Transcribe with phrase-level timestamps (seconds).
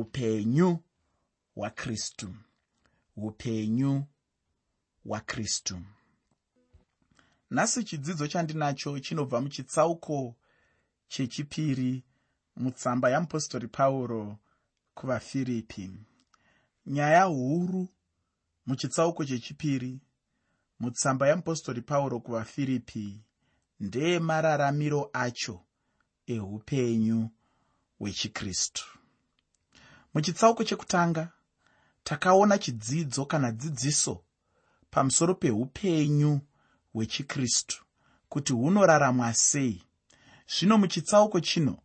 [0.00, 0.78] upenyu
[1.56, 2.34] hwakristu
[3.16, 4.04] upenyu
[5.06, 5.80] hwakristu
[7.50, 10.36] nhasi chidzidzo chandinacho chinobva muchitsauko
[11.08, 12.04] chechipiri
[12.56, 14.38] mutsamba yamupostori pauro
[14.94, 15.90] kuvafiripi
[16.86, 17.88] nyaya huru
[18.66, 20.00] muchitsauko chechipiri
[20.80, 23.20] mutsamba yamupostori pauro kuvafiripi
[23.80, 25.60] ndeemararamiro acho
[26.26, 27.30] eupenyu
[27.98, 28.84] hwechikristu
[30.14, 31.28] muchitsauko chekutanga
[32.04, 34.24] takaona chidzidzo kana dzidziso
[34.90, 36.40] pamusoro peupenyu
[36.94, 37.84] hwechikristu
[38.28, 39.82] kuti hunoraramwa sei.
[40.46, 41.78] Zvino muchitsauko chino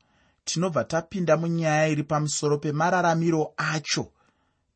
[0.44, 4.14] tinobva tapinda munyaya iri pamusoro pemararamiro acho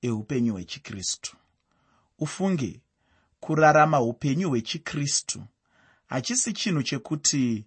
[0.01, 1.37] eupenyu hwechikristu.
[2.19, 2.81] Ufunge
[3.39, 5.43] kurarama upenyu hwechikristu
[6.05, 7.65] hachisi chinhu chekuti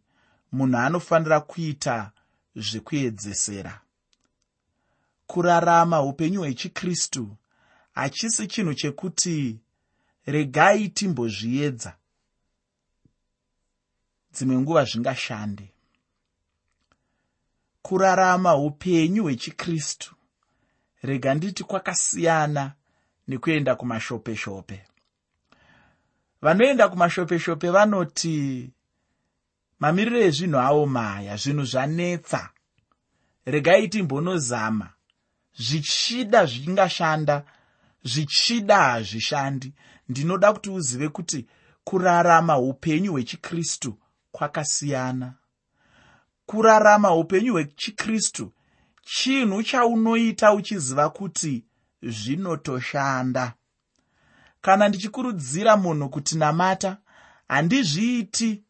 [0.52, 2.12] munhu anofanira kuita
[2.56, 3.80] zvekuedzesera
[5.26, 7.36] kurarama upenyu hwechikristu
[7.94, 9.60] hachisi chinhu chekuti
[10.26, 11.96] regai timbozviedza.
[14.32, 15.72] Dzimwe nguva zvingashande.
[17.82, 20.14] Kurarama upenyu hwechikristu
[21.02, 22.72] rega nditi kwakasiyana
[23.28, 24.84] nekuenda kumashopeshope.
[26.42, 28.70] Vanoenda kumashopeshope vanoti
[29.78, 32.50] mamiriro ezvinhu avo maya zvinhu zvanetsa.
[33.46, 34.95] Regai timbonozama
[35.58, 37.44] zvichida zvingashanda
[38.04, 39.72] zvichida hazvishandi.
[40.08, 41.46] Ndinoda kuti uzive kuti
[41.84, 43.98] kurarama upenyu hwechikristu
[44.32, 45.34] kwakasiyana.
[46.46, 48.52] Kurarama upenyu hwechikristu
[49.02, 51.64] chinhu chaunoita uchiziva kuti
[52.02, 53.52] zvinotoshanda.
[54.60, 56.96] Kana ndichikurudzira munhu kuti namata
[57.48, 58.62] handizviiti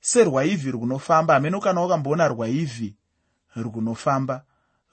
[0.00, 1.34] serwaivhi runofamba.
[1.34, 2.96] Hameno kana wakamboona rwaivhi
[3.56, 4.44] runofamba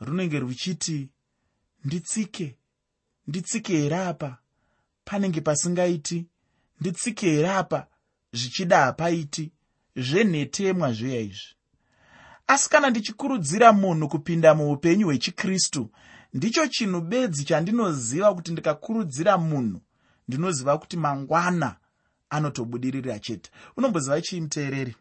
[0.02, 1.10] runenge ruchiti
[1.86, 2.56] nditsike
[3.28, 4.38] nditsike here apa?
[5.06, 6.26] Panenge pasingaiti
[6.80, 7.88] nditsike here apa?
[8.34, 9.52] Zvichida hapaiti
[9.96, 11.56] zvenhetemwa zveya izvi
[12.48, 15.90] asi kana ndichikurudzira munhu kupinda muupenyu hwechikristu
[16.34, 19.81] ndicho chinhu bedzi chandinoziva kuti ndikakurudzira munhu
[20.28, 21.75] ndinoziva kuti mangwana
[22.30, 23.52] anotobudirira chete.
[23.78, 24.96] Unomboziva chii muteereri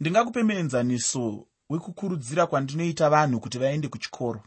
[0.00, 4.42] ndingakupe muenzaniso wekukurudzira kwandinoita vanhu kuti vaende kuchikoro.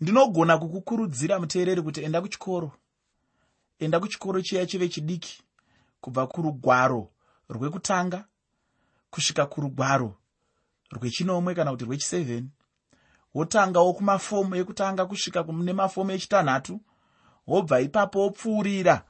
[0.00, 2.72] Ndinogona kukukurudzira muteereri kuti enda kuchikoro.
[3.78, 5.42] Enda kuchikoro chiya chive chidiki
[6.00, 7.10] kubva kurugwaro
[7.48, 8.24] rwekutanga
[9.10, 10.16] kusvika kurugwaro
[10.90, 12.44] rwechinomwe kana kuti rwechi7
[13.34, 16.80] wotangawo kumafomu ekutanga kusvika kune mafomu echitanhatu
[17.46, 19.04] wobva ipapo wopfuurira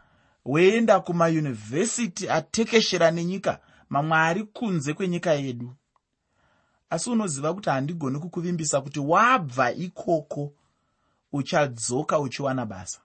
[0.44, 5.76] woenda kumayunivhesiti atekeshera nenyika mamwe ari kunze kwenyika yedu
[6.90, 10.52] asi unoziva kuti handigoni kukuvimbisa kuti wabva ikoko
[11.32, 13.00] uchadzoka uchiwana basa.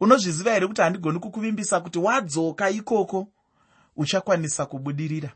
[0.00, 3.28] Unozviziva here kuti handigoni kukuvimbisa kuti wadzoka ikoko
[3.96, 5.30] uchakwanisa kubudirira?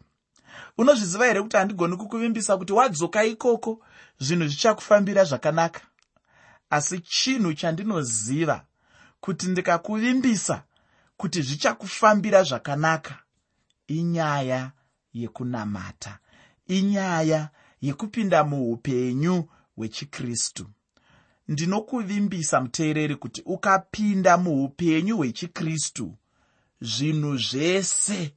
[0.79, 3.81] Unozviziva here kuti handigoni kukuvimbisa kuti wadzoka ikoko
[4.21, 5.81] zvinhu zvichakufambira zvakanaka?
[6.71, 8.65] Asi chinhu chandinoziva
[9.21, 10.63] kuti ndikakuvimbisa
[11.17, 13.19] kuti zvichakufambira zvakanaka
[13.87, 14.73] inyaya
[15.13, 16.19] yekunamata
[16.69, 19.45] inyaya yekupinda muupenyu
[19.77, 20.67] hwechikristu.
[21.49, 26.15] Ndinokuvimbisa muteereri kuti ukapinda muupenyu hwechikristu
[26.81, 28.33] zvinhu zvese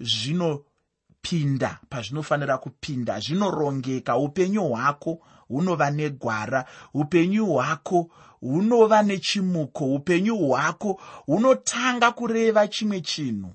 [0.00, 4.16] zvinopinda pazvinofanira kupinda zvinorongeka.
[4.16, 8.10] Upenyu hwako hunova negwara upenyu hwako
[8.40, 13.52] hunova nechimuko upenyu hwako hunotanga kureva chimwe chinhu.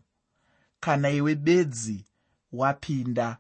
[0.80, 2.06] Kana iwe bedzi
[2.52, 3.38] wapinda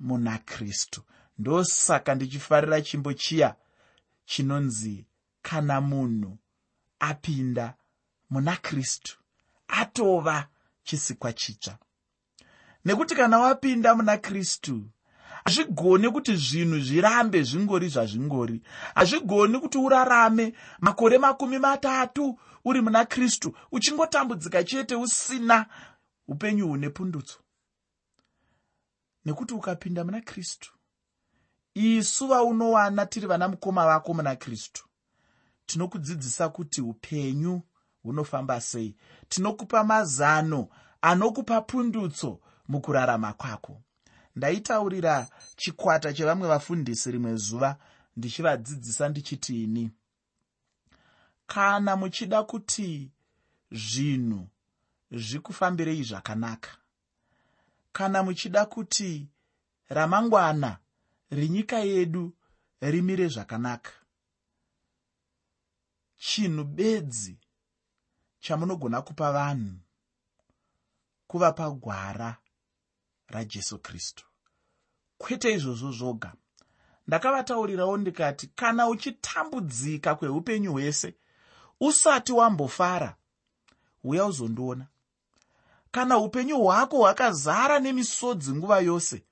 [0.00, 1.02] muna kristu.
[1.38, 3.54] Ndosaka ndichifarira chimbo chiya
[4.24, 5.06] chinonzi
[5.42, 6.38] kana munhu
[7.00, 7.74] apinda
[8.30, 9.18] muna kristu
[9.68, 10.48] atova
[10.82, 11.78] chisikwa chitsva.
[12.84, 14.84] Nekuti kana wapinda muna kristu
[15.44, 18.62] hazvigoni kuti zvinhu zvirambe zvingori zvazvingori.
[18.94, 25.66] Hazvigoni kuti urarame makore makumi matatu uri muna kristu uchingotambudzika chete usina
[26.28, 27.38] upenyu hune pundutso
[29.28, 30.72] nekuti ukapinda muna kristu
[31.74, 34.88] isu vaunowana tiri vana mukoma vako muna kristu
[35.66, 37.62] tinokudzidzisa kuti upenyu
[38.02, 38.96] hunofamba sei
[39.28, 40.68] tinokupa mazano
[41.02, 43.82] anokupa pundutso mukurarama kwako.
[44.36, 47.76] Ndaitaurira chikwata chevamwe vafundisi rimwe zuva
[48.16, 49.90] ndichivadzidzisa ndichitiini
[51.46, 53.10] kana muchida kuti
[53.72, 54.48] zvinhu
[55.10, 56.77] zvikufambirei zvakanaka
[57.92, 59.28] kana muchida kuti
[59.88, 60.78] ramangwana
[61.30, 62.36] rinyika yedu
[62.80, 63.92] rimire zvakanaka
[66.16, 67.38] chinhu bedzi
[68.40, 69.78] chamunogona kupa vanhu
[71.26, 72.36] kuvapa gwara
[73.26, 74.24] rajesu kristu.
[75.18, 76.32] Kwete izvozvo zvoga.
[77.06, 81.14] Ndakavataurirawo ndikati kana uchitambudzika kweupenyu hwese
[81.80, 83.16] usati wambofara
[84.04, 84.86] uya uzondiona
[85.90, 89.22] kana upenyu hwako hwakazara nemisodzi nguva yose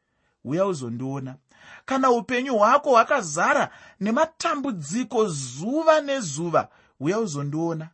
[0.45, 1.37] uya uzondiona.
[1.85, 3.71] Kana upenyu hwako hwakazara
[4.01, 6.69] nematambudziko zuva nezuva
[7.01, 7.89] uya uzondiona.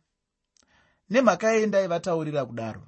[1.09, 2.81] Nemhaka yei ndaivataurira kudaro.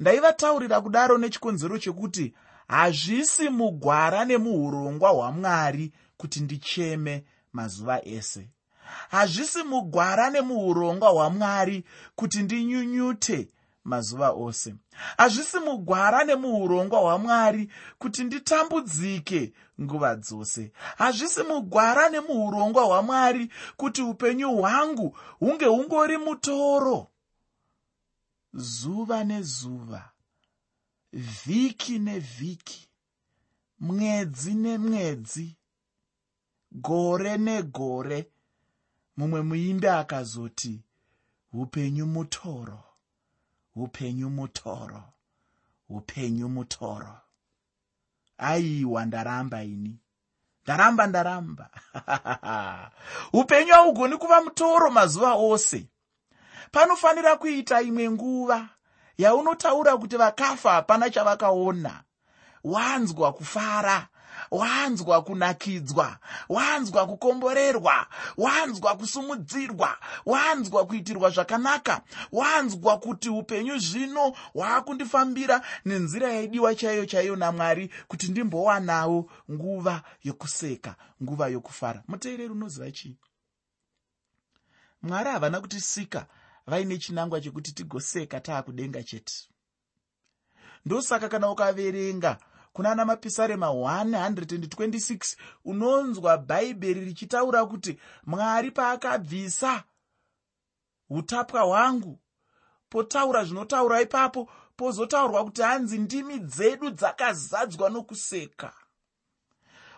[0.00, 2.34] Ndaivataurira kudaro nechikonzero chekuti
[2.68, 8.48] hazvisi mugwara nemuurongwa hwamwari kuti ndicheme mazuva ese.
[9.10, 11.84] Hazvisi mugwara nemuurongwa hwamwari
[12.16, 13.48] kuti ndinyunyute
[13.86, 14.74] mazuva ose.
[15.16, 20.72] Hazvisi mugwara nemuurongwa hwamwari kuti nditambudzike nguva dzose.
[20.98, 27.06] Hazvisi mugwara nemuurongwa hwamwari kuti upenyu hwangu hunge hungori mutoro.
[28.54, 30.10] Zuva nezuva
[31.12, 32.88] vhiki nevhiki
[33.80, 35.56] mwedzi nemwedzi
[36.72, 38.30] gore negore
[39.16, 40.80] mumwe muimbi akazoti
[41.52, 42.85] upenyu mutoro
[43.76, 45.02] upenyu mutoro.
[45.88, 47.18] Upenyu mutoro.
[48.38, 50.00] Aiwa ndaramba ini.
[50.64, 51.70] Ndaramba ndaramba.
[53.32, 55.88] Upenyu haugoni kuva mutoro mazuva ose.
[56.72, 58.68] Panofanira kuita imwe nguva
[59.18, 62.02] yaunotaura kuti vakafa hapana chavakaona.
[62.64, 64.08] Wanzwa kufara
[64.50, 66.18] wanzwa kunakidzwa
[66.48, 68.06] wanzwa kukomborerwa
[68.36, 72.00] wanzwa kusumudzirwa wanzwa kuitirwa zvakanaka
[72.32, 81.48] wanzwa kuti upenyu zvino hwaakundifambira nenzira yaidiwa chaiyo chaiyo namwari kuti ndimbowanawo nguva yokuseka nguva
[81.48, 82.02] yokufara.
[82.08, 83.16] Muteereri unoziva chii?
[85.02, 86.26] Mwari havana kutisika
[86.66, 89.48] vaine chinangwa chekuti tigoseka taakudenga chete.
[90.84, 92.38] Ndosaka kana ukaverenga
[92.76, 99.84] kuna ana mapisarema 126 unonzwa bhaibheri richitaura kuti mwari paakabvisa
[101.10, 102.20] utapwa hwangu.
[102.88, 108.72] Potaura zvinotaura ipapo pozotaurwa kuti hanzi ndimi dzedu dzakazadzwa nokuseka.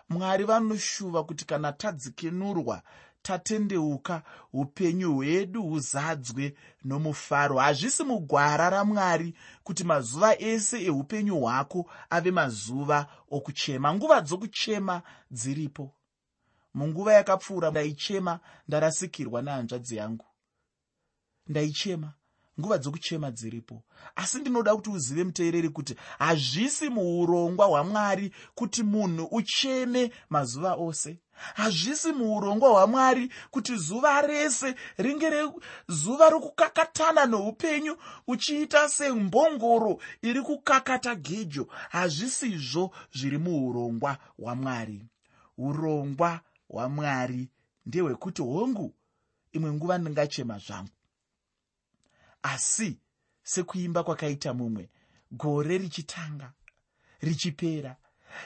[0.09, 2.81] Mwari vanoshuva kuti kana tadzikinurwa
[3.21, 4.23] tatendeuka
[4.53, 7.57] upenyu hwedu huzadzwe nomufaro.
[7.57, 9.33] Hazvisi mugwara ramwari
[9.63, 13.93] kuti mazuva ese eupenyu hwako ave mazuva okuchema.
[13.93, 15.01] Nguva dzokuchema
[15.31, 15.95] dziripo.
[16.73, 20.25] Munguva yakapfuura ndaichema ndarasikirwa nehanzvadzi yangu.
[21.47, 22.13] Ndaichema
[22.59, 23.83] nguva dzokuchema dziripo.
[24.15, 31.17] Asi ndinoda kuti uzive muteereri kuti hazvisi muurongwa hwamwari kuti munhu ucheme mazuva ose.
[31.55, 37.97] Hazvisi muurongwa hwamwari kuti zuva rese ringe rezuva rokukakatana noupenyu
[38.27, 41.67] uchiita sembongoro iri kukakata gejo.
[41.89, 45.01] Hazvisizvo zviri muurongwa hwamwari.
[45.57, 46.39] Urongwa
[46.69, 47.49] hwamwari
[47.85, 48.93] ndehwekuti hongu
[49.51, 50.89] imwe nguva ndingachema zvangu
[52.43, 52.99] asi
[53.43, 54.89] sekuimba kwakaita mumwe
[55.31, 56.53] gore richitanga
[57.21, 57.95] richipera.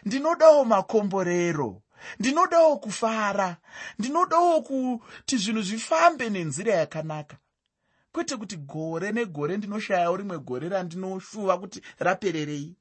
[0.06, 1.82] Ndinodawo makomborero
[2.20, 3.58] ndinodawo kufara
[4.00, 7.38] ndinodawo kuti zvinhu zvifambe nenzira yakanaka.
[8.12, 12.76] Kwete kuti gore negore ndinoshayawo rimwe gore randinoshuva kuti rapererei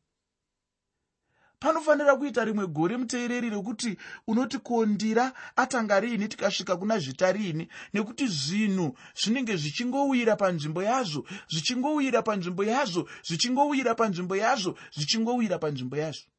[1.63, 8.27] panofanira kuita rimwe gore muteereri rekuti unoti kondira atanga riini tikasvika kuna zvita riini nekuti
[8.27, 16.31] zvinhu zvinenge zvichingowira panzvimbo yazvo zvichingowira panzvimbo yazvo zvichingowira panzvimbo yazvo zvichingowira panzvimbo yazvo.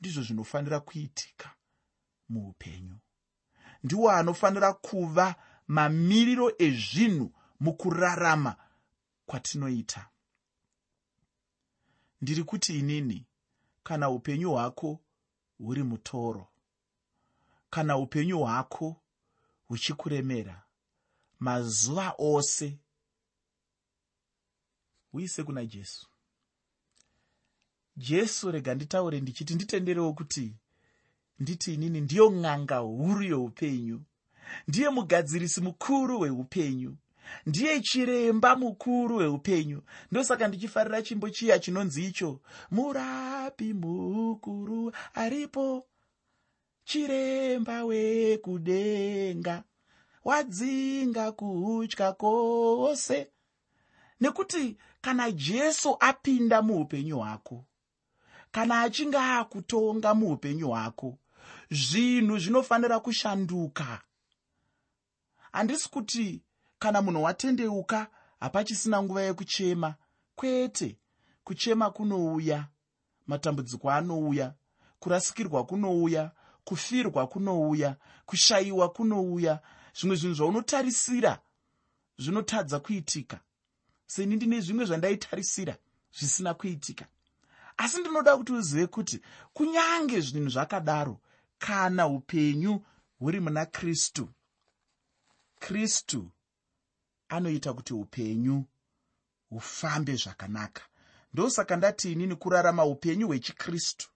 [0.00, 1.50] Ndizvo zvinofanira kuitika
[2.28, 2.98] muupenyu.
[3.84, 5.34] Ndiwo anofanira kuva
[5.68, 8.56] mamiriro ezvinhu mukurarama
[9.26, 10.09] kwatinoita
[12.20, 13.26] ndiri kuti inini
[13.82, 15.00] kana upenyu hwako
[15.58, 16.48] huri mutoro
[17.70, 18.96] kana upenyu hwako
[19.68, 20.62] huchikuremera
[21.38, 22.78] mazuva ose
[25.12, 26.06] uise kuna jesu.
[27.96, 30.56] Jesu rega nditaure ndichiti nditenderewo kuti
[31.38, 34.02] nditi inini ndiyo n'anga huru yeupenyu
[34.68, 36.96] ndiye mugadzirisi mukuru weupenyu
[37.46, 39.82] ndiye chiremba mukuru weupenyu.
[40.10, 42.40] Ndosaka ndichifarira chimbo chiya chinonzi icho.
[42.70, 45.86] Murapi mukuru aripo?
[46.84, 49.62] Chiremba wekudenga.
[50.24, 53.30] Wadzinga kutya kwose
[54.20, 57.64] nekuti kana jesu apinda muupenyu hwako
[58.52, 61.18] kana achinge akutonga muupenyu hwako
[61.70, 64.00] zvinhu zvinofanira kushanduka.
[65.52, 66.42] Handisi kuti
[66.80, 68.06] kana munhu watendeuka
[68.40, 69.94] hapachisina nguva yekuchema.
[70.36, 70.98] Kwete
[71.44, 72.68] kuchema kunouya
[73.26, 74.54] matambudziko anouya
[74.98, 76.30] kurasikirwa kunouya
[76.64, 77.96] kufirwa kunouya
[78.26, 79.60] kushayiwa kunouya
[79.94, 81.38] zvimwe zvinhu zvaunotarisira
[82.18, 83.40] zvinotadza kuitika.
[84.06, 85.76] Seni ndine zvimwe zvandaitarisira
[86.18, 87.06] zvisina kuitika.
[87.76, 89.20] Asi ndinoda kuti uzive kuti
[89.52, 91.20] kunyange zvinhu zvakadaro
[91.58, 92.80] kana upenyu
[93.18, 94.28] huri muna kristu
[95.58, 96.30] kristu
[97.30, 98.64] anoita kuti upenyu
[99.50, 100.82] hufambe zvakanaka.
[101.32, 104.08] Ndosaka ndati inini kurarama upenyu hwechikristu?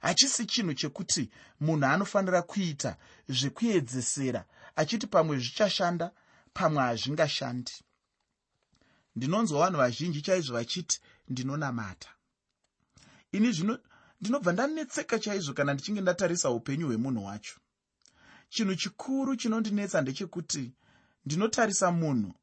[0.00, 2.96] Hachisi chinhu chekuti munhu anofanira kuita
[3.28, 4.44] zvekuedzesera
[4.76, 6.10] achiti pamwe zvichashanda
[6.54, 7.72] pamwe hazvingashandi.
[9.16, 12.08] Ndinonzwa vanhu vazhinji chaizvo vachiti ndinonamata.
[13.32, 13.78] Ini zvino
[14.20, 17.56] ndinobva ndanetseka chaizvo kana ndichinge ndatarisa upenyu hwemunhu wacho.
[18.48, 20.72] Chinhu chikuru chinondinetsa ndechekuti
[21.24, 22.34] ndinotarisa munhu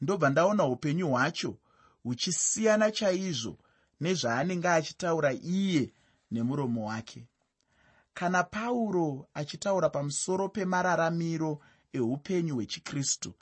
[0.00, 1.58] ndobva ndaona upenyu hwacho
[2.02, 3.58] huchisiyana chaizvo
[4.00, 5.92] nezvaanenge achitaura iye
[6.30, 7.26] nemuromo wake.
[8.14, 11.60] Kana pauro achitaura pamusoro pemararamiro
[11.92, 13.34] eupenyu hwechikristu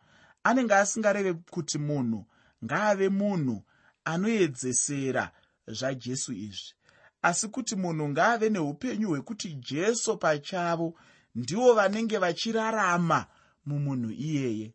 [0.45, 2.27] anenge asingareve kuti munhu
[2.65, 3.63] ngaave munhu
[4.05, 5.31] anoedzesera
[5.67, 6.75] zvajesu izvi.
[7.23, 10.95] Asi kuti munhu ngaave neupenyu hwekuti jesu pachavo
[11.35, 13.27] ndivo vanenge vachirarama
[13.67, 14.75] mumunhu iyeye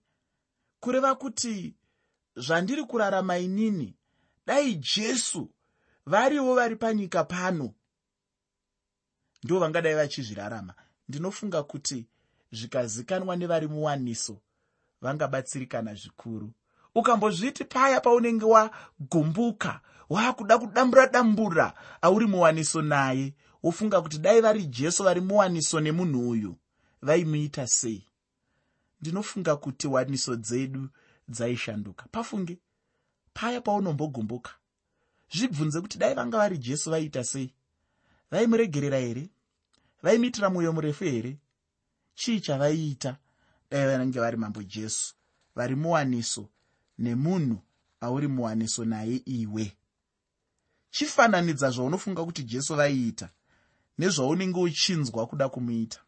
[0.84, 1.76] kureva kuti
[2.36, 3.96] zvandiri kurarama inini
[4.46, 5.50] dai jesu
[6.06, 7.74] varivo vari panyika pano.
[9.44, 10.74] Ndo vangadai vachizvirarama.
[11.10, 12.08] Ndinofunga kuti
[12.52, 14.42] zvikazikanwa nevari muwaniso
[15.02, 16.52] vangabatsirikana zvikuru.
[16.96, 23.34] Ukambozviti paya paunenge wagumbuka waakuda kudambura dambura auri muwaniso naye.
[23.64, 26.56] Wofunga kuti dai vari jesu vari muwaniso nemunhu uyu
[27.02, 28.08] vaimuita sei
[29.04, 30.90] ndinofunga kuti waniso dzedu
[31.28, 32.06] dzaishanduka.
[32.12, 32.58] Pafunge
[33.34, 34.52] paya paunombogumbuka
[35.34, 37.54] zvibvunze kuti dai vanga vari jesu vaiita sei?
[38.32, 39.30] Vaimuregerera here
[40.04, 41.38] vaimuitira mwoyo murefu here
[42.16, 43.18] chii chavaiita
[43.72, 45.16] dai vanenge vari mambo jesu
[45.56, 46.50] vari muwaniso
[46.98, 47.58] nemunhu
[48.02, 49.78] auri muwaniso naye iwe?
[50.92, 53.30] Chifananidza zvaunofunga kuti jesu vaiita
[53.98, 56.00] nezvaunenge uchinzwa kuda kumuita.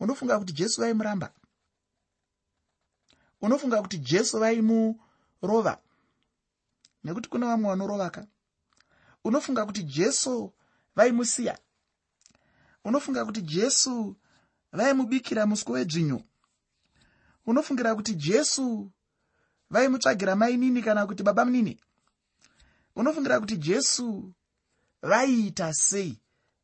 [0.00, 1.32] Unofunga kuti jesu vaimuramba
[3.42, 5.78] unofunga kuti jesu vaimurova?
[7.04, 8.26] Nekuti kuna vamwe vanorovaka.
[9.24, 10.52] Unofunga kuti jesu
[10.96, 11.58] vaimusiya?
[12.84, 14.16] Unofunga kuti jesu
[14.72, 16.22] vaimubikira muswe wedzvinyo
[17.46, 18.90] unofungira kuti jesu
[19.70, 21.80] vaimutsvagira mai nini kana kuti baba munini?
[22.96, 24.32] Unofungira kuti jesu
[25.02, 26.18] vaiita sei?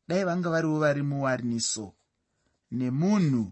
[0.07, 1.93] Dai vanga variwo vari muwaniso.
[2.71, 3.51] Nemunhu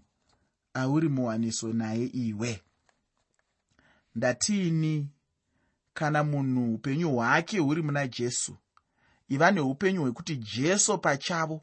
[0.74, 2.62] auri muwaniso naye iwe
[4.16, 5.10] ndatiini
[5.94, 8.58] kana munhu upenyu hwake huri muna jesu
[9.30, 11.62] iva neupenyu hwekuti jesu pachavo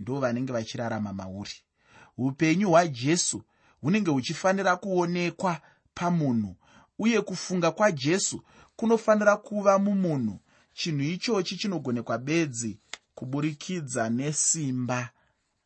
[0.00, 1.52] ndo vanenge vachirarama mauri.
[2.18, 3.42] Upenyu hwajesu
[3.80, 5.60] hunenge huchifanira kuonekwa
[5.94, 6.56] pamunhu
[6.98, 8.42] uye kufunga kwajesu
[8.76, 10.40] kunofanira kuva mumunhu.
[10.72, 12.78] Chinhu ichochi chinogonekwa bedzi
[13.14, 15.10] kuburikidza nesimba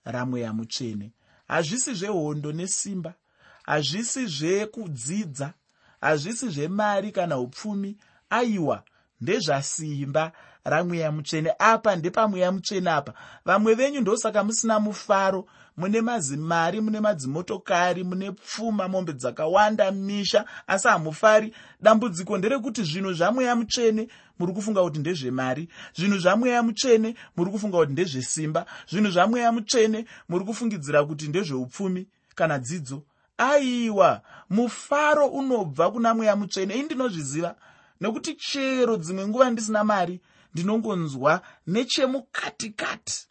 [0.05, 1.13] ramweya mutsvene
[1.49, 3.15] hazvisi zvehondo nesimba
[3.63, 5.55] hazvisi zvekudzidza
[6.03, 7.97] hazvisi zvemari kana upfumi
[8.31, 8.83] aiwa
[9.21, 10.33] ndezvasimba.
[10.65, 13.15] Ramweya mutsvene apa ndepamweya mutsvene apa.
[13.45, 15.47] Vamwe venyu ndosaka musina mufaro.
[15.77, 21.55] Mune mazimari mune madzimotokari mune pfuma mombe dzakawanda misha asi hamufari.
[21.81, 25.69] Dambudziko nderekuti zvinhu zvamweya mutsvene muri kufunga kuti ndezvemari.
[25.95, 28.67] Zvinhu zvamweya mutsvene muri kufunga kuti ndezvesimba.
[28.91, 33.03] Zvinhu zvamweya mutsvene muri kufungidzira kuti ndezveupfumi kana dzidzo
[33.39, 36.75] aiwa mufaro unobva kuna mweya mutsvene.
[36.77, 37.55] Ii ndinozviziva
[38.01, 40.21] nekuti chero dzimwe nguva ndisina mari
[40.55, 43.29] ndinongonzwa nechemukatikati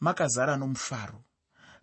[0.00, 1.22] makazara nomufaro.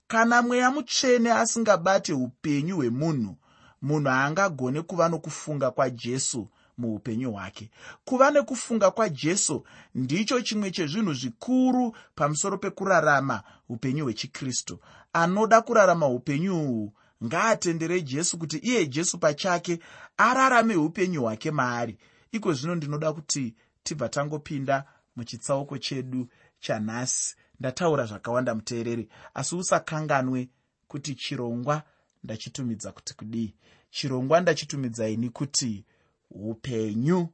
[0.07, 3.35] Kana mweya mutsvene asingabate upenyu hwemunhu
[3.81, 7.71] munhu haangagone kuva nokufunga kwajesu muupenyu hwake.
[8.05, 9.65] Kuva nekufunga kwajesu
[9.95, 14.79] ndicho chimwe chezvinhu zvikuru pamusoro pekurarama upenyu hwechikristu.
[15.13, 16.93] Anoda kurarama upenyu uhwu
[17.23, 19.79] ngaatendere jesu kuti iye jesu pachake
[20.17, 21.97] ararame upenyu hwake maari.
[22.31, 26.27] Iko zvino ndinoda kuti tibva tangopinda muchitsauko chedu
[26.59, 27.35] chanhasi.
[27.59, 30.49] Ndataura zvakawanda muteereri asi usakanganwe
[30.87, 31.83] kuti chirongwa
[32.23, 33.55] ndachitumidza kuti kudii.
[33.89, 35.85] Chirongwa ndachitumidzaini kuti
[36.31, 37.29] upenyu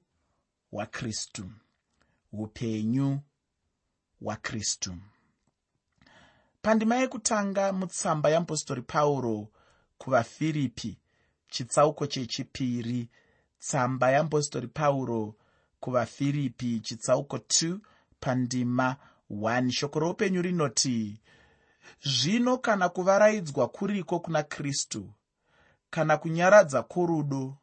[0.71, 1.51] hwakristu
[2.33, 3.19] upenyu
[4.21, 4.95] wakristu
[6.61, 9.47] pandima yekutanga mutsamba yeapostori pauro
[10.01, 10.97] kuvafiripi
[11.47, 13.09] chitsauko chechipiri
[13.59, 15.35] tsamba yeapostori pauro
[15.79, 17.77] kuvafiripi chitsauko 2
[18.19, 18.95] pandima
[19.31, 21.21] 1 shoko roupenyu rinoti
[22.03, 25.13] zvino kana kuvaraidzwa kuriko kuna kristu
[25.89, 27.57] kana kunyaradza kworudo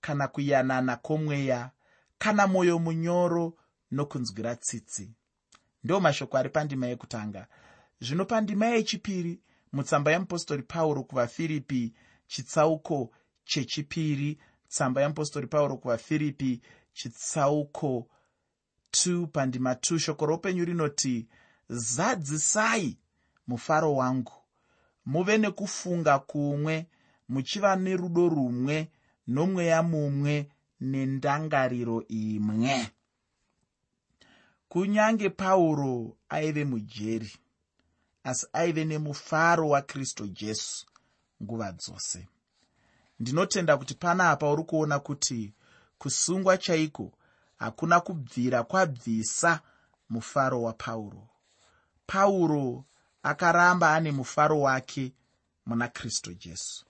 [0.00, 1.70] kana kuyanana kwomweya
[2.18, 3.54] kana mwoyo munyoro
[3.90, 5.14] nokunzwira tsitsi.
[5.84, 7.46] Ndo mashoko ari pandima yekutanga.
[8.00, 9.40] Zvino pandima yechipiri
[9.72, 11.92] mutsamba yeapostori pauro kuvafiripi
[12.26, 13.10] chitsauko
[13.44, 14.38] chechipiri.
[14.68, 16.60] Tsamba yeapostori pauro kuvafiripi
[16.92, 18.08] chitsauko
[18.92, 21.28] 2 pandima 2 shoko roupenyu rinoti
[21.68, 22.98] zadzisai
[23.46, 24.32] mufaro wangu.
[25.06, 26.86] Muve nekufunga kumwe
[27.28, 28.90] muchiva nerudo rumwe
[29.26, 30.48] nomweya mumwe
[30.80, 32.88] nendangariro imwe.
[34.68, 37.32] Kunyange pauro aive mujeri
[38.24, 40.86] asi aive nemufaro wakristu jesu
[41.42, 42.28] nguva dzose.
[43.20, 45.54] Ndinotenda kuti pana apa uri kuona kuti
[45.98, 47.12] kusungwa chaiko
[47.58, 49.60] hakuna kubvira kwabvisa
[50.10, 51.28] mufaro wapauro
[52.06, 52.84] pauro
[53.22, 55.12] akaramba ane mufaro wake
[55.66, 56.86] muna kristu jesu.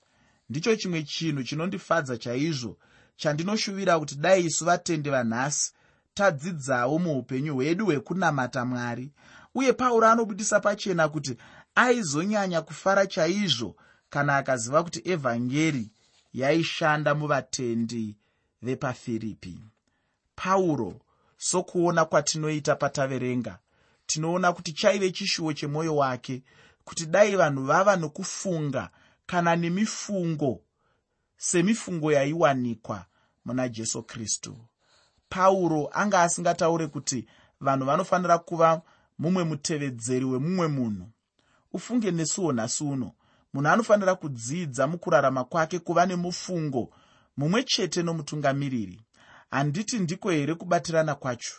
[0.48, 2.78] Ndicho chimwe chinhu chinondifadza chaizvo
[3.16, 5.72] chandinoshuvira kuti dai isu vatende vanhasi
[6.14, 9.12] tadzidzawo muupenyu hwedu hwekunamata mwari
[9.54, 11.36] uye pauro anobudisa pachena kuti
[11.74, 13.76] aizonyanya kufara chaizvo
[14.10, 15.90] kana akaziva kuti evhangeri
[16.32, 18.16] yaishanda muvatendi
[18.62, 19.58] vepafiripi.
[20.34, 21.00] Pauro
[21.36, 23.58] sokuona kwatinoita pataverenga
[24.06, 26.42] tinoona kuti chaive chishuwo chemwoyo wake
[26.84, 28.90] kuti dai vanhu vava nokufunga
[29.26, 30.60] kana nemifungo
[31.36, 33.04] semifungo yaiwanikwa
[33.44, 34.56] muna jesu kristu.
[35.28, 37.26] Pauro anga asingataure kuti
[37.60, 38.82] vanhu vanofanira kuva
[39.22, 41.06] mumwe mutevedzeri wemumwe munhu.
[41.72, 43.12] Ufunge nesuwo nhasi uno.
[43.52, 46.90] Munhu anofanira kudzidza mukurarama kwake kuva nemufungo
[47.36, 49.00] mumwe chete nomutungamiriri.
[49.50, 51.54] Handiti ndiko here kubatirana kwacho?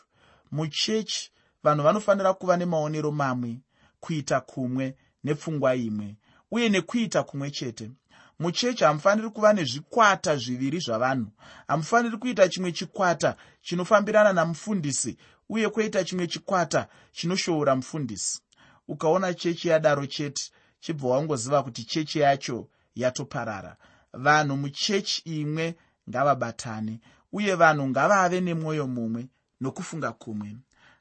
[0.51, 1.31] Muchechi
[1.63, 3.61] vanhu vanofanira kuva nemaonero mamwe
[3.99, 6.15] kuita kumwe nepfungwa imwe
[6.51, 7.91] uye nekuita kumwe chete.
[8.39, 11.31] Muchechi hamufaniri kuva nezvikwata zviviri zvavanhu.
[11.67, 15.17] Hamufaniri kuita chimwe chikwata chinofambirana namufundisi
[15.53, 18.41] uye kwoita chimwe chikwata chinoshoora mufundisi.
[18.87, 23.77] Ukaona chechi yadaro chete chibva wangoziva kuti chechi yacho yatoparara.
[24.13, 25.75] Vanhu muchechi imwe
[26.09, 26.99] ngavabatane
[27.31, 29.27] uye vanhu ngavave nemwoyo mumwe
[29.61, 30.57] nokufunga kumwe.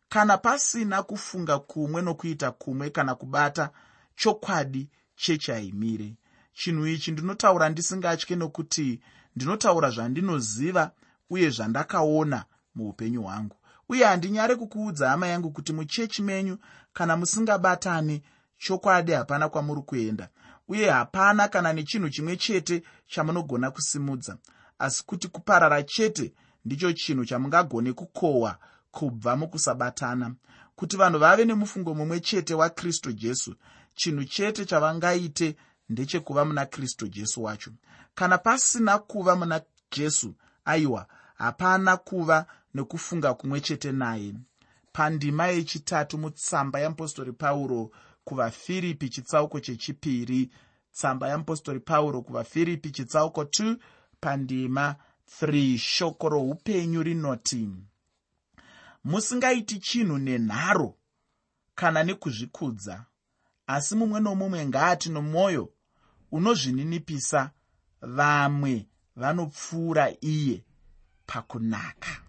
[0.08, 3.70] Kana pasina kufunga kumwe nokuita kumwe kana kubata
[4.16, 6.14] chokwadi chechi haimire.
[6.54, 9.00] Chinhu ichi ndinotaura ndisingatye nokuti
[9.36, 10.90] ndinotaura zvandinoziva
[11.30, 13.56] uye zvandakaona muupenyu hwangu
[13.92, 16.58] uye handinyare kukuudza hama yangu kuti muchechi menyu
[16.92, 18.22] kana musingabatani
[18.58, 20.28] chokwadi hapana kwamuri kuenda.
[20.68, 24.36] Uye hapana kana nechinhu chimwe chete chamunogona kusimudza.
[24.78, 26.32] Asi kuti kuparara chete
[26.64, 28.58] ndicho chinhu chamungagone kukohwa
[28.90, 30.34] kubva mukusabatana.
[30.76, 33.54] Kuti vanhu vave nemufungo mumwe chete wakristu jesu
[33.94, 35.56] chinhu chete chavangaite
[35.88, 37.70] ndechekuva muna kristu jesu wacho.
[38.14, 39.60] Kana pasina kuva muna
[39.96, 44.34] jesu aiwa hapana kuva nekufunga kumwe chete naye.
[44.92, 47.90] Pandima yechitatu mutsamba yeapostori pauro
[48.24, 50.50] kuvafiripi chitsauko chechipiri.
[50.92, 53.76] Tsamba yeapostori pauro kuvafiripi chitsauko 2
[54.20, 54.96] pandima
[55.40, 57.68] 3 shoko roupenyu rinoti
[59.04, 60.94] musingaiti chinhu nenharo
[61.74, 63.04] kana nekuzvikudza
[63.66, 65.72] asi mumwe nomumwe ngaati nomwoyo
[66.32, 67.50] unozvininipisa
[68.02, 70.64] vamwe vanopfuura iye
[71.26, 72.21] pakunaka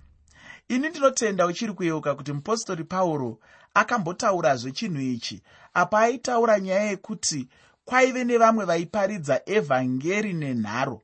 [0.68, 3.40] ini ndinotenda uchiri kuyeuka kuti mupostori pauro
[3.74, 5.42] akambotaurazve chinhu ichi.
[5.74, 7.48] Apa aitaura nyaya yekuti
[7.86, 11.02] kwaive nevamwe vaiparidza evhangeri nenharo.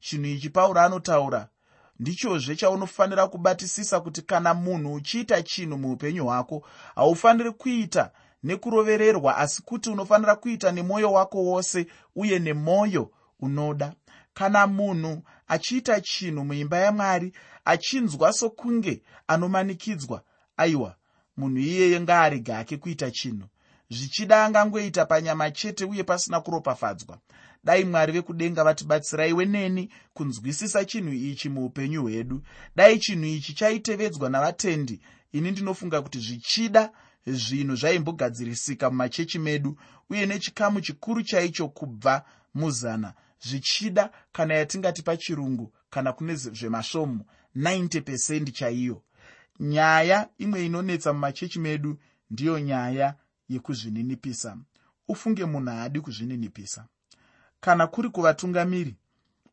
[0.00, 1.48] Chinhu ichi pauro anotaura
[2.00, 6.62] ndichozve chaunofanira kubatisisa kuti kana munhu uchiita chinhu muupenyu hwako
[6.94, 8.10] haufaniri kuita
[8.44, 13.92] nekurovererwa asi kuti unofanira kuita nemwoyo wako wose uye nemwoyo unoda.
[14.34, 17.32] Kana munhu achiita chinhu muimba yamwari
[17.68, 20.22] achinzwa sokunge anomanikidzwa
[20.56, 20.96] aiwa
[21.36, 23.48] munhu iyeye ngaarege hake kuita chinhu.
[23.90, 27.18] Zvichida angangoita panyama chete uye pasina kuropafadzwa.
[27.64, 32.42] Dai mwari vekudenga vatibatsiraiwe neni kunzwisisa chinhu ichi muupenyu hwedu.
[32.76, 35.00] Dai chinhu ichi chaitevedzwa navatendi
[35.32, 36.90] ini ndinofunga kuti zvichida
[37.26, 39.78] zvinhu zvaimbogadzirisika mumachechi medu
[40.10, 43.14] uye nechikamu chikuru chaicho kubva muzana.
[43.40, 47.24] Zvichida kana yatingati pachirungu kana kune zvemasvomu
[47.56, 49.02] 90 chaiyo.
[49.60, 51.98] Nyaya imwe inonetsa mumachechi medu
[52.30, 53.14] ndiyo nyaya
[53.48, 54.56] yekuzvininipisa.
[55.08, 56.86] Ufunge munhu haadi kuzvininipisa.
[57.60, 58.96] Kana kuri kuvatungamiri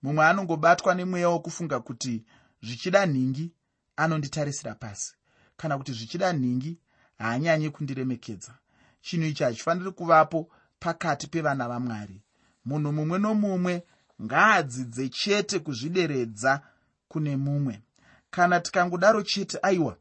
[0.03, 2.23] mumwe anongobatwa nemweya wokufunga kuti
[2.63, 3.51] zvichida nhingi
[3.95, 5.13] anonditarisira pasi.
[5.57, 6.77] Kana kuti zvichida nhingi
[7.17, 8.55] haanyanyi kundiremekedza.
[9.01, 12.21] Chinhu ichi hachifaniri kuvapo pakati pevana vamwari.
[12.65, 13.83] Munhu mumwe nomumwe
[14.23, 16.61] ngaadzidze chete kuzvideredza
[17.07, 17.81] kune mumwe.
[18.29, 19.97] Kana tikangodaro chete aiwa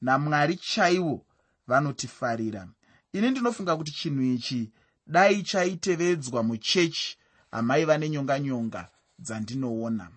[0.00, 1.26] namwari chaivo
[1.66, 2.68] vanotifarira.
[3.12, 4.72] Ini ndinofunga kuti chinhu ichi
[5.06, 7.18] dai chaitevedzwa muchechi
[7.50, 10.10] hamaiva nenyonganyonga dzandinoona.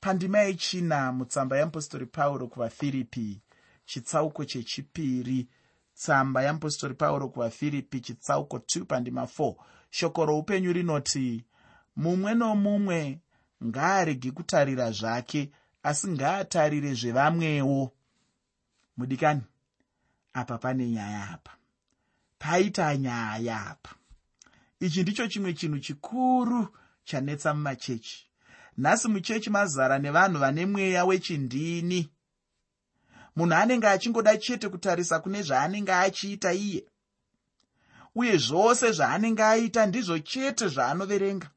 [0.00, 3.42] Pandima yechina mutsamba yeapostori pauro kuvafiripi
[3.84, 5.48] chitsauko chechipiri.
[5.94, 9.54] Tsamba yeapostori pauro kuvafiripi chitsauko 2 pandima 4
[9.90, 11.44] shoko roupenyu rinoti
[11.96, 13.20] mumwe nomumwe
[13.64, 15.50] ngaarege kutarira zvake
[15.82, 17.92] asi ngaatarire zvevamwewo.
[18.96, 19.42] Mudikani
[20.32, 21.52] apa pane nyaya apa.
[22.38, 23.90] Paita nyaya apa.
[24.80, 26.68] Ichi ndicho chimwe chinhu chikuru
[27.04, 28.26] chanetsa mumachechi.
[28.78, 32.10] Nhasi muchechi mazara nevanhu vane mweya wechindini.
[33.36, 36.84] Munhu anenge achingoda chete kutarisa kune zvaanenge achiita iye
[38.14, 41.50] uye zvose zvaanenge aita ndizvo chete zvaanoverenga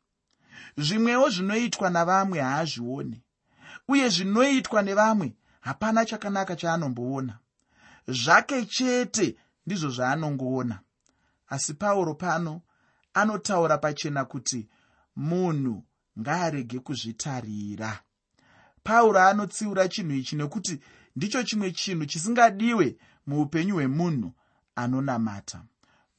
[0.78, 3.22] zvimwewo zvinoitwa navamwe haazvioni
[3.88, 7.38] uye zvinoitwa nevamwe hapana chakanaka chaanomboona.
[8.08, 10.80] Zvake chete ndizvo zvaanongoona.
[11.48, 12.62] Asi pauro pano
[13.14, 14.70] anotaura pachena kuti
[15.16, 15.84] munhu
[16.20, 18.00] ngaarege kuzvitarira.
[18.84, 20.80] Pauro anotsiura chinhu ichi nekuti
[21.16, 24.34] ndicho chimwe chinhu chisingadiwe muupenyu hwemunhu
[24.76, 25.64] anonamata.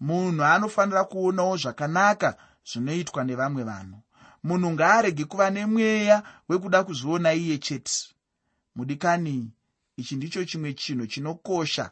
[0.01, 3.99] Munhu anofanira kuonawo zvakanaka zvinoitwa nevamwe vanhu
[4.47, 7.93] munhu ngaarege kuva nemweya wekuda kuzviona iye chete.
[8.77, 9.51] Mudikani
[9.97, 11.91] ichi ndicho chimwe chinhu chinokosha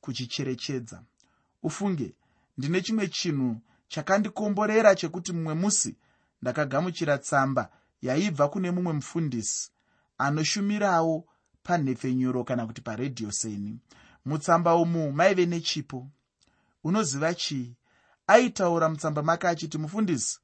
[0.00, 1.02] kuchicherechedza.
[1.62, 2.14] Ufunge
[2.58, 3.56] ndine chimwe chinhu
[3.88, 5.96] chakandikomborera chekuti mumwe musi
[6.42, 7.70] ndakagamuchira tsamba
[8.02, 9.70] yaibva kune mumwe mufundisi
[10.18, 11.24] anoshumirawo
[11.62, 13.78] panhefenyuro kana kuti paredhiyo seni.
[14.24, 16.06] Mutsamba umu maive nechipo.
[16.84, 17.74] Unoziva chii?
[18.26, 20.38] Aitaura mutsamba make achiti mufundisi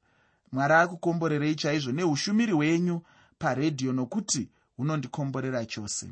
[0.53, 3.01] mwari akukomborerei chaizvo neushumiri hwenyu
[3.39, 6.09] paredhiyo nokuti hunondikomborera chose.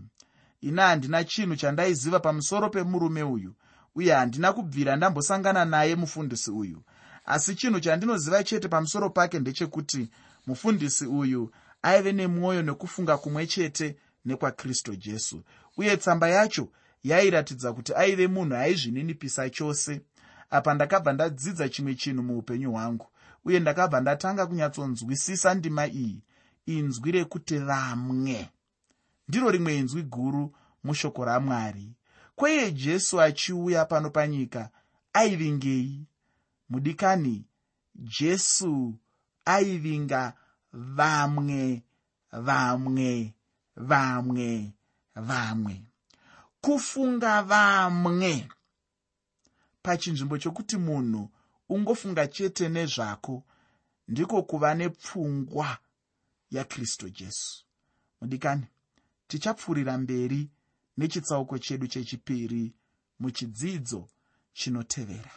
[0.62, 3.54] Ina handina chinhu chandaiziva pamusoro pemurume uyu
[3.96, 6.82] uye handina kubvira ndambosangana naye mufundisi uyu.
[7.26, 10.10] Asi chinhu chandinoziva chete pamusoro pake ndechekuti
[10.48, 11.52] mufundisi uyu
[11.82, 15.44] aive nemwoyo nekufunga kumwe chete nekwakristu jesu.
[15.78, 16.68] Uye tsamba yacho
[17.04, 20.02] yairatidza kuti aive munhu aizvininipisa chose.
[20.50, 23.08] Apa ndakabva ndadzidza chimwe chinhu muupenyu hwangu
[23.46, 26.24] uye ndakabva ndatanga kunyatsonzwisisa ndima iyi
[26.66, 28.50] inzwi rekuti vamwe
[29.28, 31.96] ndiro rimwe inzwi guru mushoko ramwari.
[32.36, 34.70] Kweye jesu achiuya pano panyika
[35.14, 36.06] aivingei
[36.70, 37.46] mudikani
[37.96, 38.94] jesu
[39.46, 40.34] aivinga
[40.74, 41.84] vamwe
[42.32, 43.34] vamwe
[43.76, 44.72] vamwe
[45.16, 45.82] vamwe.
[46.62, 48.48] Kufunga vamwe.
[49.84, 51.30] Pachinzvimbo chokuti munhu
[51.74, 53.44] ungofunga chete nezvako
[54.08, 55.78] ndiko kuva nepfungwa
[56.52, 57.66] yakristu jesu.
[58.22, 58.66] Mudikani
[59.28, 60.50] tichapfuurira mberi
[60.98, 62.74] nechitsauko chedu chechipiri
[63.20, 64.10] muchidzidzo
[64.54, 65.32] chinotevera